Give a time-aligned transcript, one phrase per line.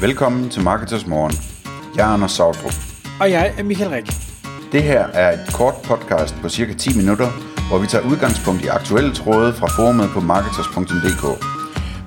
[0.00, 1.32] Velkommen til Marketers Morgen.
[1.96, 2.72] Jeg er Anders Sautrup.
[3.20, 4.06] Og jeg er Michael Rik.
[4.72, 7.28] Det her er et kort podcast på cirka 10 minutter,
[7.68, 11.24] hvor vi tager udgangspunkt i aktuelle tråde fra forumet på marketers.dk.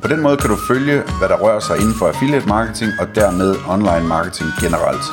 [0.01, 3.07] På den måde kan du følge, hvad der rører sig inden for affiliate marketing og
[3.15, 5.05] dermed online marketing generelt.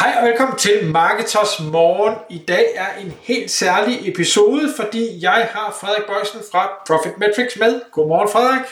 [0.00, 2.14] Hej og velkommen til Marketers Morgen.
[2.30, 7.56] I dag er en helt særlig episode, fordi jeg har Frederik Bøjsen fra Profit Metrics
[7.62, 7.72] med.
[7.92, 8.66] Godmorgen Frederik.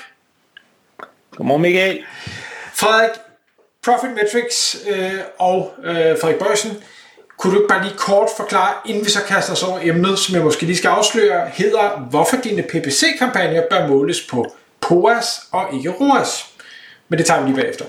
[1.36, 1.98] Godmorgen Michael.
[2.74, 3.10] Frederik,
[3.84, 6.70] Profit Metrics øh, og øh, Frederik Bøjsen,
[7.38, 10.34] kunne du ikke bare lige kort forklare, inden vi så kaster os over emnet, som
[10.34, 15.90] jeg måske lige skal afsløre, hedder, hvorfor dine PPC-kampagner bør måles på POAS og ikke
[15.90, 16.46] ROAS.
[17.08, 17.84] Men det tager vi lige bagefter.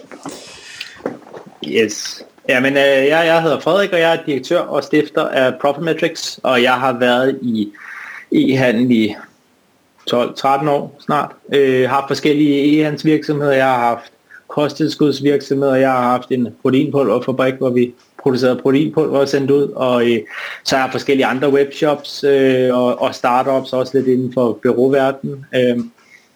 [1.67, 2.23] Yes.
[2.49, 6.39] Jamen, øh, jeg, jeg hedder Frederik, og jeg er direktør og stifter af Profit Metrics,
[6.43, 7.71] og jeg har været i
[8.31, 9.15] e-handel i
[10.09, 11.31] 12-13 år snart.
[11.53, 13.51] Øh, har haft forskellige e virksomheder.
[13.51, 14.11] Jeg har haft
[14.47, 15.75] kosttilskudsvirksomheder.
[15.75, 19.67] Jeg har haft en proteinpulverfabrik, hvor vi producerede proteinpulver og sendte ud.
[19.75, 20.19] Og øh,
[20.63, 25.45] så har jeg forskellige andre webshops øh, og, og startups, også lidt inden for byråverdenen.
[25.55, 25.79] Øh,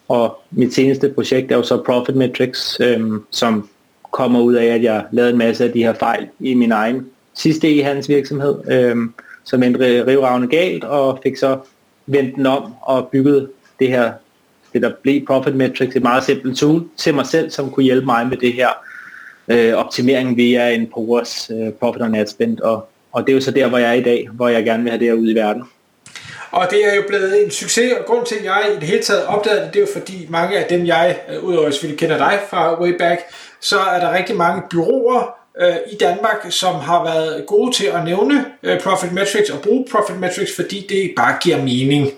[0.08, 3.68] og mit seneste projekt er jo så Profit Metrics, øh, som
[4.12, 7.06] kommer ud af, at jeg lavede en masse af de her fejl i min egen
[7.34, 8.96] sidste e-handelsvirksomhed, øh,
[9.44, 11.58] som endte rivravne galt, og fik så
[12.06, 13.48] vendt den om og bygget
[13.80, 14.12] det her,
[14.72, 18.06] det der blev Profit Metrics, et meget simpelt tool til mig selv, som kunne hjælpe
[18.06, 18.68] mig med det her
[19.48, 23.40] øh, optimering via en PORS øh, Profit on Ad Spend, og, og det er jo
[23.40, 25.30] så der, hvor jeg er i dag, hvor jeg gerne vil have det her ud
[25.30, 25.62] i verden.
[26.50, 29.02] Og det er jo blevet en succes, og grund til, at jeg i det hele
[29.02, 32.18] taget opdagede det, det er jo fordi mange af dem, jeg, øh, udover selvfølgelig kender
[32.18, 33.20] dig fra way back,
[33.60, 38.04] så er der rigtig mange byråer, øh, i Danmark, som har været gode til at
[38.04, 42.12] nævne øh, Profit Metrics og bruge Profit Metrics, fordi det bare giver mening.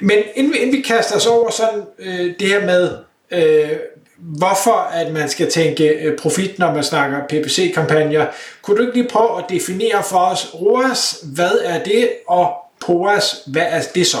[0.00, 2.90] Men inden vi, inden vi kaster os over sådan øh, det her med,
[3.30, 3.76] øh,
[4.16, 8.26] hvorfor at man skal tænke øh, profit, når man snakker PPC-kampagner,
[8.62, 12.54] kunne du ikke lige prøve at definere for os, ROAS, hvad er det, og
[12.86, 14.18] POAS, hvad er det så?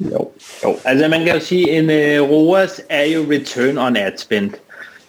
[0.00, 0.30] Jo,
[0.64, 0.76] jo.
[0.84, 4.50] altså man kan jo sige, en uh, ROAS er jo Return on Ad Spend.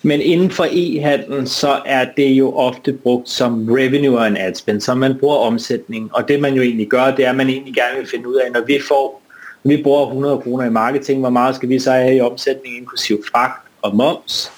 [0.06, 4.56] Men inden for e-handel, så er det jo ofte brugt som revenue og en ad
[4.56, 6.10] spend, så man bruger omsætning.
[6.14, 8.36] Og det man jo egentlig gør, det er, at man egentlig gerne vil finde ud
[8.36, 9.22] af, når vi får,
[9.64, 12.78] når vi bruger 100 kroner i marketing, hvor meget skal vi så have i omsætning,
[12.78, 14.52] inklusiv fragt og moms,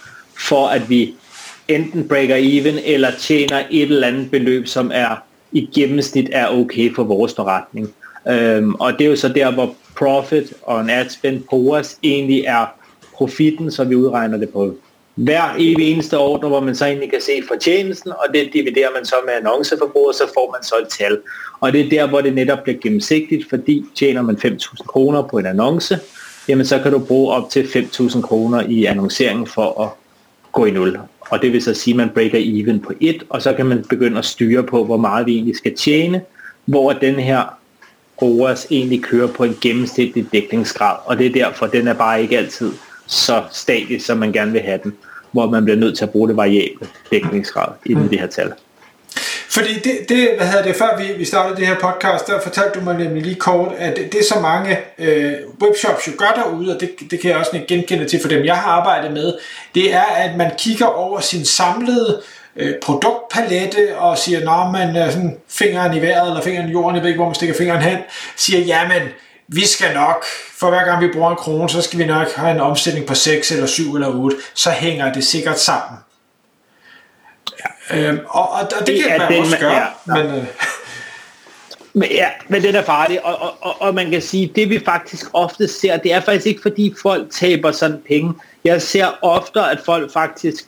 [0.50, 1.13] for at vi
[1.67, 5.16] enten breaker even, eller tjener et eller andet beløb, som er
[5.51, 7.94] i gennemsnit er okay for vores forretning.
[8.27, 11.97] Øhm, og det er jo så der, hvor profit og en ad spend på os
[12.03, 12.66] egentlig er
[13.13, 14.75] profitten, så vi udregner det på
[15.16, 19.06] hver evig eneste ordre, hvor man så egentlig kan se fortjenesten, og det dividerer man
[19.06, 21.20] så med annonceforbruget, så får man så et tal.
[21.59, 25.38] Og det er der, hvor det netop bliver gennemsigtigt, fordi tjener man 5.000 kroner på
[25.38, 26.00] en annonce,
[26.48, 29.90] jamen så kan du bruge op til 5.000 kroner i annoncering for at
[30.52, 31.00] gå i nul.
[31.20, 33.86] Og det vil så sige, at man breaker even på et, og så kan man
[33.90, 36.22] begynde at styre på, hvor meget vi egentlig skal tjene,
[36.66, 37.44] hvor den her
[38.22, 42.38] ROAS egentlig kører på en gennemsnitlig dækningsgrad, og det er derfor, den er bare ikke
[42.38, 42.72] altid
[43.08, 44.94] så statisk, som man gerne vil have den,
[45.32, 48.10] hvor man bliver nødt til at bruge det variable dækningsgrad i mm.
[48.10, 48.54] det her tal.
[49.50, 52.80] Fordi det, det, hvad hedder det, før vi, vi startede det her podcast, der fortalte
[52.80, 56.76] du mig nemlig lige kort, at det, det så mange øh, webshops jo gør derude,
[56.76, 59.34] og det, det kan jeg også genkende til for dem, jeg har arbejdet med,
[59.76, 62.22] det er, at man kigger over sin samlede
[62.56, 66.96] øh, produktpalette og siger, når man er sådan fingeren i vejret, eller fingeren i jorden,
[66.96, 67.98] jeg ved ikke, hvor man stikker fingeren hen,
[68.36, 69.02] siger, jamen,
[69.47, 70.25] vi skal nok,
[70.59, 73.16] for hver gang vi bruger en krone, så skal vi nok have en omsætning på
[73.16, 76.00] 6 eller 7 eller 8, så hænger det sikkert sammen.
[77.91, 77.97] Ja.
[77.97, 80.23] Øhm, og, og, og det, det kan man den, også gøre, ja, ja.
[80.23, 80.35] men...
[80.35, 80.45] Øh,
[81.94, 84.79] men, ja, men den er farlig, og, og, og, og man kan sige, det vi
[84.85, 88.33] faktisk ofte ser, det er faktisk ikke fordi folk taber sådan penge.
[88.63, 90.66] Jeg ser ofte, at folk faktisk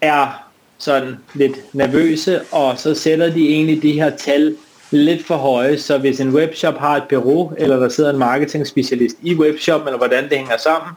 [0.00, 0.48] er
[0.78, 4.56] sådan lidt nervøse, og så sætter de egentlig de her tal
[4.92, 8.66] lidt for høje, så hvis en webshop har et bureau, eller der sidder en marketing
[8.66, 10.92] specialist i webshop, eller hvordan det hænger sammen,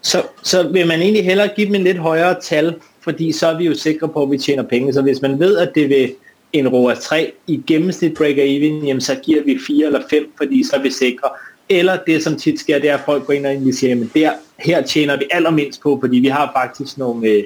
[0.00, 3.58] så, så vil man egentlig hellere give dem en lidt højere tal, fordi så er
[3.58, 4.92] vi jo sikre på, at vi tjener penge.
[4.92, 6.12] Så hvis man ved, at det vil
[6.52, 10.64] en ROAS 3 i gennemsnit breaker even, jamen så giver vi 4 eller 5, fordi
[10.64, 11.28] så er vi sikre.
[11.68, 14.10] Eller det, som tit sker, det er, at folk går ind og egentlig siger, men
[14.14, 17.44] der, her tjener vi allermindst på, fordi vi har faktisk nogle øh,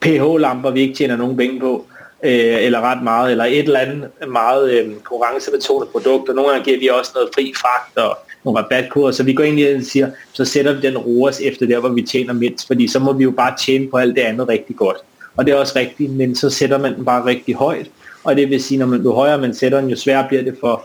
[0.00, 3.80] pH-lamper, vi ikke tjener nogen penge på øh, Øh, eller ret meget, eller et eller
[3.80, 8.18] andet meget øh, konkurrencebetonet produkt, og nogle gange giver vi også noget fri fragt og
[8.44, 11.66] nogle rabatkoder, så vi går ind i og siger, så sætter vi den ROAS efter
[11.66, 14.22] der, hvor vi tjener mindst, fordi så må vi jo bare tjene på alt det
[14.22, 14.96] andet rigtig godt.
[15.36, 17.90] Og det er også rigtigt, men så sætter man den bare rigtig højt,
[18.24, 20.56] og det vil sige, når man, jo højere man sætter den, jo sværere bliver det
[20.60, 20.84] for,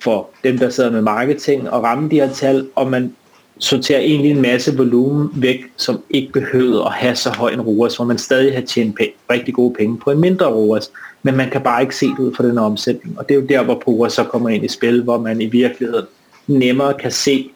[0.00, 3.14] for dem, der sidder med marketing og ramme de her tal, og man
[3.58, 7.96] sorterer egentlig en masse volumen væk, som ikke behøvede at have så høj en ROAS,
[7.96, 10.90] hvor man stadig har tjent p- rigtig gode penge på en mindre ROAS,
[11.22, 13.18] men man kan bare ikke se det ud fra den omsætning.
[13.18, 15.46] Og det er jo der, hvor ROAS så kommer ind i spil, hvor man i
[15.46, 16.06] virkeligheden
[16.46, 17.50] nemmere kan se,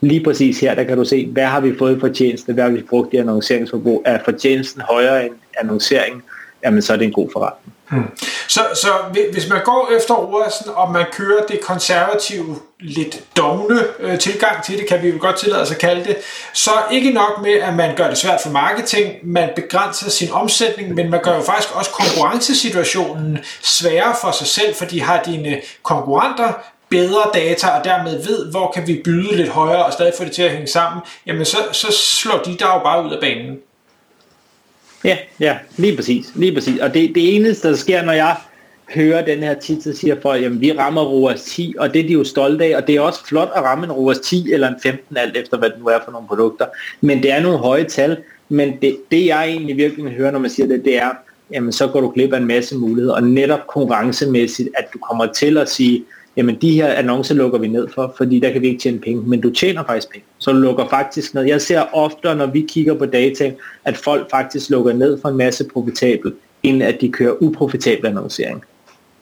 [0.00, 2.70] lige præcis her, der kan du se, hvad har vi fået for tjeneste, hvad har
[2.70, 6.22] vi brugt i annonceringsforbrug, er fortjenesten højere end annonceringen,
[6.64, 7.74] jamen så er det en god forretning.
[7.90, 8.10] Hmm.
[8.48, 8.88] Så, så
[9.32, 14.78] hvis man går efter Roersen, og man kører det konservative, lidt dogne øh, tilgang til
[14.78, 16.16] det, kan vi jo godt tillade os at kalde det,
[16.52, 20.94] så ikke nok med, at man gør det svært for marketing, man begrænser sin omsætning,
[20.94, 26.52] men man gør jo faktisk også konkurrencesituationen sværere for sig selv, fordi har dine konkurrenter
[26.90, 30.32] bedre data, og dermed ved, hvor kan vi byde lidt højere, og stadig få det
[30.32, 33.58] til at hænge sammen, jamen så, så slår de der jo bare ud af banen.
[35.04, 36.26] Ja, ja, lige præcis.
[36.34, 36.80] Lige præcis.
[36.80, 38.36] Og det, det eneste, der sker, når jeg
[38.94, 42.06] hører den her tit, så siger folk, jamen vi rammer ROAS 10, og det er
[42.06, 44.68] de jo stolte af, og det er også flot at ramme en ROAS 10 eller
[44.68, 46.66] en 15, alt efter hvad det nu er for nogle produkter.
[47.00, 48.16] Men det er nogle høje tal,
[48.48, 51.10] men det, det jeg egentlig virkelig hører, når man siger det, det er,
[51.52, 55.26] jamen så går du glip af en masse muligheder, og netop konkurrencemæssigt, at du kommer
[55.26, 56.04] til at sige,
[56.36, 59.22] jamen de her annoncer lukker vi ned for, fordi der kan vi ikke tjene penge,
[59.22, 60.24] men du tjener faktisk penge.
[60.38, 61.42] Så du lukker faktisk ned.
[61.42, 63.52] Jeg ser ofte, når vi kigger på data,
[63.84, 66.32] at folk faktisk lukker ned for en masse profitabel,
[66.62, 68.64] end at de kører uprofitabel annoncering.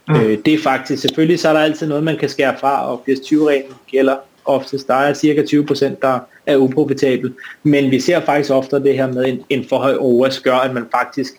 [0.08, 0.14] Mm.
[0.14, 3.02] Øh, det er faktisk, selvfølgelig så er der altid noget, man kan skære fra, og
[3.08, 4.88] 80-20-reglen gælder oftest.
[4.88, 9.24] Der er cirka 20%, der er uprofitabel, men vi ser faktisk ofte det her med
[9.24, 11.34] en, en for høj OS gør, at man faktisk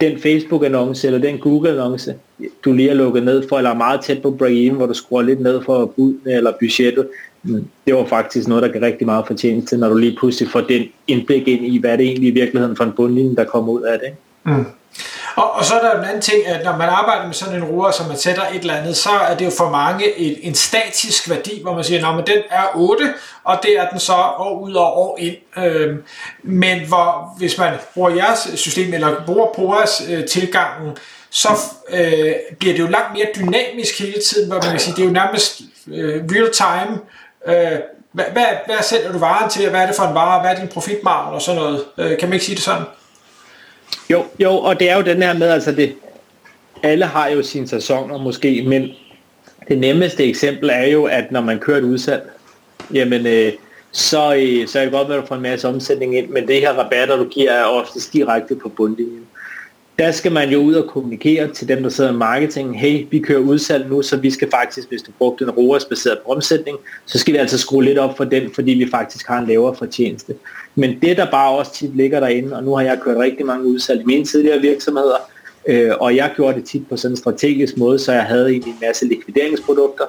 [0.00, 2.14] den Facebook-annonce eller den Google-annonce,
[2.64, 5.22] du lige har lukket ned for, eller er meget tæt på break hvor du skruer
[5.22, 7.08] lidt ned for budene eller budgettet,
[7.42, 10.50] mm, det var faktisk noget, der kan rigtig meget fortjene til, når du lige pludselig
[10.50, 13.72] får den indblik ind i, hvad det egentlig i virkeligheden for en bundlinje, der kommer
[13.72, 14.12] ud af det.
[14.44, 14.66] Mm.
[15.36, 17.64] Og, og så er der en anden ting, at når man arbejder med sådan en
[17.64, 20.54] ruer, som man sætter et eller andet, så er det jo for mange en, en
[20.54, 23.14] statisk værdi, hvor man siger, at den er 8,
[23.44, 25.36] og det er den så år ud og år ind.
[25.58, 26.02] Øhm,
[26.42, 30.96] men hvor, hvis man bruger jeres system, eller bruger POAS øh, tilgangen,
[31.30, 31.48] så
[31.90, 35.06] øh, bliver det jo langt mere dynamisk hele tiden, hvor man kan sige, det er
[35.06, 36.98] jo nærmest øh, real time.
[37.46, 37.78] Øh,
[38.12, 40.50] hvad, hvad, hvad sælger du varen til, og hvad er det for en vare, hvad
[40.50, 41.84] er din profitmargin og sådan noget?
[41.98, 42.84] Øh, kan man ikke sige det sådan?
[44.10, 45.94] Jo, jo, og det er jo den her med, altså det,
[46.82, 48.88] alle har jo sine sæsoner måske, men
[49.68, 52.30] det nemmeste eksempel er jo, at når man kører et udsalg,
[52.94, 53.52] jamen øh,
[53.92, 56.60] så, øh, så er det godt, at du får en masse omsætning ind, men det
[56.60, 59.26] her rabatter, du giver, er oftest direkte på bundlinjen
[59.98, 62.80] der skal man jo ud og kommunikere til dem, der sidder i marketing.
[62.80, 66.76] Hey, vi kører udsalg nu, så vi skal faktisk, hvis du brugte en ROAS-baseret omsætning,
[67.06, 69.74] så skal vi altså skrue lidt op for den, fordi vi faktisk har en lavere
[69.74, 70.34] fortjeneste.
[70.74, 73.66] Men det, der bare også tit ligger derinde, og nu har jeg kørt rigtig mange
[73.66, 75.16] udsalg i mine tidligere virksomheder,
[75.68, 78.70] øh, og jeg gjorde det tit på sådan en strategisk måde, så jeg havde egentlig
[78.70, 80.04] en masse likvideringsprodukter,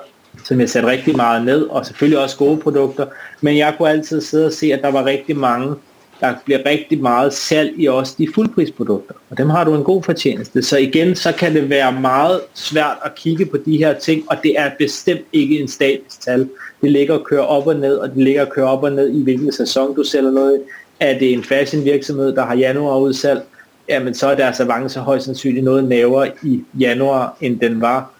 [0.45, 3.05] som jeg satte rigtig meget ned, og selvfølgelig også gode produkter,
[3.41, 5.75] men jeg kunne altid sidde og se, at der var rigtig mange
[6.19, 10.03] der bliver rigtig meget salg i også de fuldprisprodukter, og dem har du en god
[10.03, 10.61] fortjeneste.
[10.61, 14.37] Så igen, så kan det være meget svært at kigge på de her ting, og
[14.43, 16.49] det er bestemt ikke en statisk tal.
[16.81, 19.09] Det ligger og kører op og ned, og det ligger og kører op og ned
[19.09, 20.61] i hvilken sæson du sælger noget.
[20.99, 23.41] Er det en fashion virksomhed, der har januar udsalg,
[23.89, 28.11] jamen så er deres avance højst sandsynligt noget lavere i januar, end den var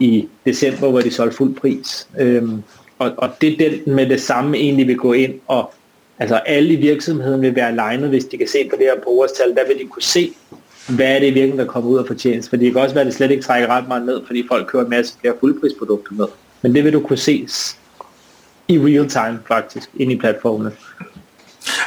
[0.00, 2.08] i december, hvor de solgte fuld pris.
[2.18, 2.62] Øhm,
[2.98, 5.72] og, og det er den med det samme egentlig vil gå ind og
[6.22, 9.54] Altså alle i virksomheden vil være alignet, hvis de kan se på det her brugerstal,
[9.54, 10.32] der vil de kunne se,
[10.88, 12.50] hvad er det virkelig, der kommer ud af fortjeneste.
[12.50, 14.66] For det kan også være, at det slet ikke trækker ret meget ned, fordi folk
[14.66, 16.26] kører en masse flere fuldprisprodukter med.
[16.62, 17.48] Men det vil du kunne se
[18.68, 20.72] i real time faktisk, ind i platformene.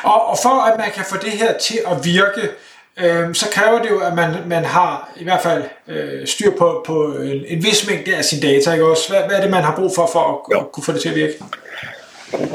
[0.04, 2.42] Og, og for at man kan få det her til at virke,
[3.04, 6.84] øh, så kræver det jo, at man, man har i hvert fald øh, styr på,
[6.88, 8.72] på en, en vis mængde af sin data.
[8.72, 9.10] Ikke også?
[9.10, 11.10] Hvad, hvad er det, man har brug for, for at, at kunne få det til
[11.10, 11.34] at virke?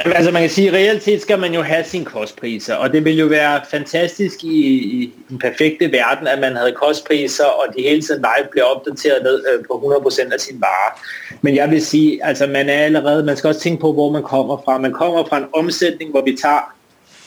[0.04, 3.04] Altså man kan sige, at reelt set skal man jo have sine kostpriser, og det
[3.04, 7.82] ville jo være fantastisk i, i den perfekte verden, at man havde kostpriser, og de
[7.82, 10.98] hele tiden live blev opdateret ned øh, på 100% af sin vare.
[11.42, 14.22] Men jeg vil sige, altså man er allerede, man skal også tænke på, hvor man
[14.22, 14.78] kommer fra.
[14.78, 16.74] Man kommer fra en omsætning, hvor vi tager,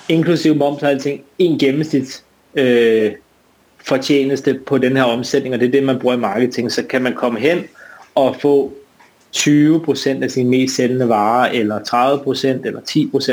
[0.09, 2.23] inklusive moms og alting, en gennemsnit
[2.55, 3.11] øh,
[3.85, 6.71] fortjeneste på den her omsætning, og det er det, man bruger i marketing.
[6.71, 7.63] Så kan man komme hen
[8.15, 8.73] og få
[9.37, 12.79] 20% af sine mest sælgende varer, eller 30%, eller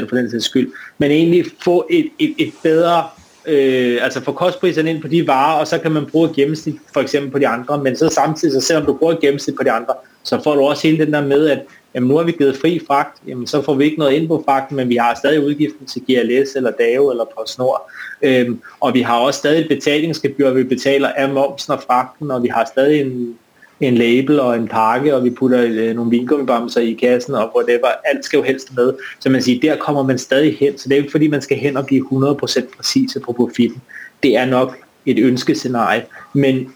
[0.05, 3.05] 10% for den sags skyld, men egentlig få et, et, et bedre,
[3.47, 7.01] øh, altså få kostpriserne ind på de varer, og så kan man bruge gennemsnit for
[7.01, 9.95] eksempel på de andre, men så samtidig, så selvom du bruger gennemsnit på de andre,
[10.23, 11.63] så får du også hele den der med, at
[11.95, 14.43] jamen nu har vi givet fri fragt, jamen så får vi ikke noget ind på
[14.45, 17.91] fragten, men vi har stadig udgiften til GLS eller DAO eller på snor.
[18.23, 22.43] Øhm, og vi har også stadig et betalingsgebyr, vi betaler af momsen og fragten, og
[22.43, 23.39] vi har stadig en
[23.81, 27.89] en label og en pakke, og vi putter øh, nogle vingummibamser i kassen, og whatever.
[28.05, 28.93] Alt skal jo helst med.
[29.19, 30.79] Så man siger, der kommer man stadig hen.
[30.79, 33.83] Så det er jo ikke fordi, man skal hen og blive 100% præcise på profitten.
[34.23, 36.05] Det er nok et ønskescenarie.
[36.33, 36.73] Men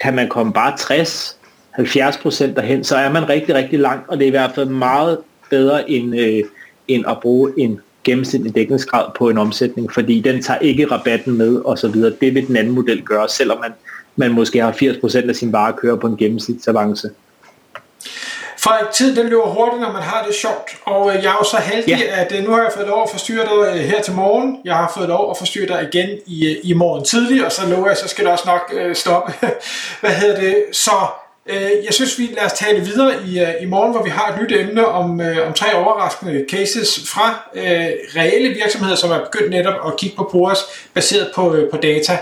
[0.00, 1.38] kan man komme bare 60,
[1.78, 5.18] 70% derhen, så er man rigtig, rigtig langt, og det er i hvert fald meget
[5.50, 6.44] bedre end, øh,
[6.88, 11.56] end at bruge en gennemsnitlig dækningsgrad på en omsætning, fordi den tager ikke rabatten med
[11.56, 12.12] og så videre.
[12.20, 13.72] Det vil den anden model gøre, selvom man,
[14.16, 17.10] man måske har 80% af sin vare kører på en gennemsnitsavance.
[18.58, 21.44] Frederik, tiden den løber hurtigt, når man har det sjovt, og øh, jeg er jo
[21.44, 22.22] så heldig, ja.
[22.22, 24.58] at øh, nu har jeg fået lov at forstyrre dig øh, her til morgen.
[24.64, 27.88] Jeg har fået lov at forstyrre dig igen i, i morgen tidlig, og så lover
[27.88, 29.32] jeg, så skal det også nok øh, stoppe.
[30.00, 30.64] Hvad hedder det?
[30.72, 30.90] Så
[31.48, 34.32] Øh, jeg synes, vi lader os tale videre i, øh, i morgen, hvor vi har
[34.32, 39.18] et nyt emne om, øh, om tre overraskende cases fra øh, reelle virksomheder, som er
[39.18, 40.58] begyndt netop at kigge på PORS
[40.94, 42.18] baseret på, øh, på data.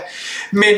[0.51, 0.75] Men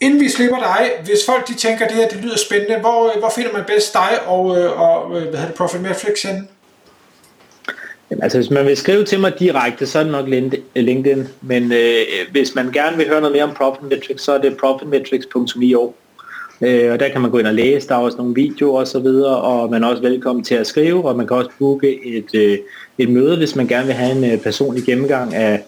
[0.00, 3.18] inden vi slipper dig, hvis folk de tænker, at det her det lyder spændende, hvor,
[3.18, 4.44] hvor finder man bedst dig og,
[4.76, 6.46] og hvad hedder det, Profit Metrics henne?
[8.10, 10.28] Jamen, altså, hvis man vil skrive til mig direkte, så er det nok
[10.74, 11.28] LinkedIn.
[11.40, 14.56] Men øh, hvis man gerne vil høre noget mere om Profit Metrics, så er det
[14.56, 15.94] profitmetrics.io.
[16.62, 18.86] Øh, og der kan man gå ind og læse, der er også nogle videoer og
[18.86, 22.06] så videre, og man er også velkommen til at skrive, og man kan også booke
[22.16, 22.58] et, øh,
[22.98, 25.62] et møde, hvis man gerne vil have en øh, personlig gennemgang af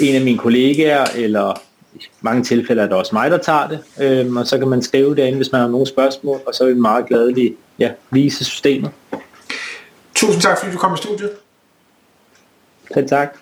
[0.00, 1.62] en af mine kollegaer, eller
[1.94, 4.82] i mange tilfælde er det også mig, der tager det, øh, og så kan man
[4.82, 8.44] skrive derinde, hvis man har nogle spørgsmål, og så er vi meget glade ja, vise
[8.44, 8.90] systemet.
[10.14, 11.30] Tusind tak, fordi du kom i studiet.
[12.94, 13.36] Selv tak.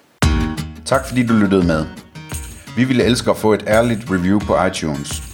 [0.86, 1.84] Tak fordi du lyttede med.
[2.76, 5.33] Vi ville elske at få et ærligt review på iTunes.